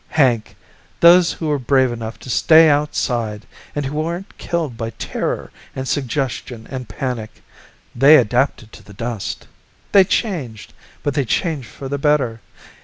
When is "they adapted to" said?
7.95-8.83